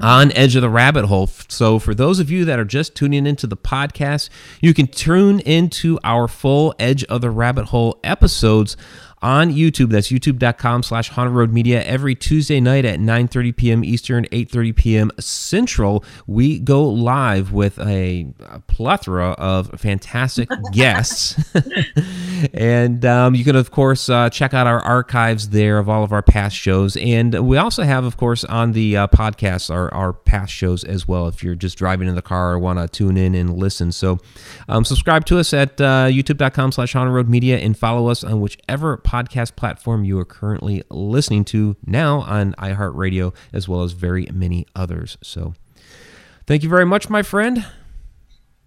on 0.00 0.30
Edge 0.32 0.54
of 0.54 0.62
the 0.62 0.70
Rabbit 0.70 1.06
Hole. 1.06 1.26
So, 1.26 1.78
for 1.78 1.94
those 1.94 2.20
of 2.20 2.30
you 2.30 2.44
that 2.44 2.58
are 2.58 2.64
just 2.64 2.94
tuning 2.94 3.26
into 3.26 3.46
the 3.46 3.56
podcast, 3.56 4.28
you 4.60 4.72
can 4.74 4.86
tune 4.86 5.40
into 5.40 5.98
our 6.04 6.28
full 6.28 6.74
Edge 6.78 7.04
of 7.04 7.20
the 7.20 7.30
Rabbit 7.30 7.66
Hole 7.66 7.98
episodes 8.04 8.76
on 9.22 9.52
YouTube. 9.52 9.90
That's 9.90 10.08
youtube.com 10.08 10.82
slash 10.82 11.10
Haunted 11.10 11.34
Road 11.34 11.52
Media. 11.52 11.82
Every 11.82 12.14
Tuesday 12.14 12.60
night 12.60 12.84
at 12.84 13.00
9.30 13.00 13.56
p.m. 13.56 13.84
Eastern, 13.84 14.24
8.30 14.26 14.76
p.m. 14.76 15.10
Central, 15.18 16.04
we 16.26 16.58
go 16.58 16.88
live 16.88 17.52
with 17.52 17.78
a, 17.78 18.32
a 18.48 18.60
plethora 18.60 19.30
of 19.32 19.70
fantastic 19.80 20.48
guests. 20.72 21.36
and 22.54 23.04
um, 23.04 23.34
you 23.34 23.44
can, 23.44 23.56
of 23.56 23.70
course, 23.70 24.08
uh, 24.08 24.30
check 24.30 24.54
out 24.54 24.66
our 24.66 24.80
archives 24.80 25.50
there 25.50 25.78
of 25.78 25.88
all 25.88 26.04
of 26.04 26.12
our 26.12 26.22
past 26.22 26.56
shows. 26.56 26.96
And 26.96 27.46
we 27.46 27.56
also 27.56 27.82
have, 27.82 28.04
of 28.04 28.16
course, 28.16 28.44
on 28.44 28.72
the 28.72 28.96
uh, 28.96 29.06
podcast, 29.08 29.70
our, 29.72 29.92
our 29.94 30.12
past 30.12 30.52
shows 30.52 30.84
as 30.84 31.06
well, 31.08 31.28
if 31.28 31.42
you're 31.42 31.54
just 31.54 31.78
driving 31.78 32.08
in 32.08 32.14
the 32.14 32.22
car 32.22 32.52
or 32.52 32.58
want 32.58 32.78
to 32.78 32.88
tune 32.88 33.16
in 33.16 33.34
and 33.34 33.56
listen. 33.56 33.92
So 33.92 34.18
um, 34.68 34.84
subscribe 34.84 35.24
to 35.26 35.38
us 35.38 35.52
at 35.52 35.80
uh, 35.80 36.08
youtube.com 36.10 36.72
slash 36.72 36.94
Road 36.94 37.28
Media 37.28 37.58
and 37.58 37.76
follow 37.76 38.08
us 38.08 38.22
on 38.22 38.40
whichever 38.40 38.98
podcast 38.98 39.56
platform 39.56 40.04
you 40.04 40.18
are 40.18 40.24
currently 40.24 40.82
listening 40.90 41.44
to 41.46 41.76
now 41.86 42.20
on 42.20 42.52
iHeartRadio, 42.54 43.34
as 43.52 43.68
well 43.68 43.82
as 43.82 43.92
very 43.92 44.26
many 44.32 44.66
others. 44.74 45.16
So 45.22 45.54
thank 46.46 46.62
you 46.62 46.68
very 46.68 46.86
much, 46.86 47.08
my 47.08 47.22
friend. 47.22 47.64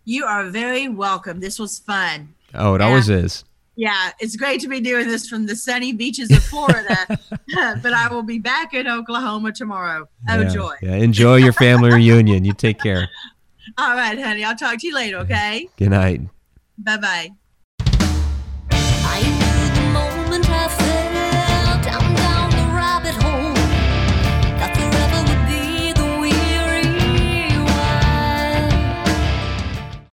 You 0.05 0.25
are 0.25 0.49
very 0.49 0.89
welcome. 0.89 1.39
This 1.39 1.59
was 1.59 1.79
fun. 1.79 2.35
Oh, 2.53 2.75
it 2.75 2.81
yeah. 2.81 2.87
always 2.87 3.09
is 3.09 3.45
yeah, 3.75 4.11
it's 4.19 4.35
great 4.35 4.61
to 4.61 4.67
be 4.67 4.79
doing 4.79 5.07
this 5.07 5.27
from 5.27 5.45
the 5.45 5.55
sunny 5.55 5.93
beaches 5.93 6.31
of 6.31 6.43
Florida, 6.43 6.97
but 7.81 7.93
I 7.93 8.07
will 8.11 8.23
be 8.23 8.39
back 8.39 8.73
in 8.73 8.87
Oklahoma 8.87 9.51
tomorrow. 9.51 10.07
Oh, 10.29 10.39
yeah, 10.39 10.49
joy. 10.49 10.75
Yeah. 10.81 10.95
Enjoy 10.95 11.35
your 11.37 11.53
family 11.53 11.91
reunion. 11.91 12.45
You 12.45 12.53
take 12.53 12.79
care. 12.79 13.09
All 13.77 13.95
right, 13.95 14.19
honey. 14.19 14.43
I'll 14.43 14.55
talk 14.55 14.79
to 14.79 14.87
you 14.87 14.93
later, 14.93 15.17
okay? 15.19 15.67
Good 15.77 15.89
night. 15.89 16.21
Bye 16.77 16.97
bye. 16.97 17.29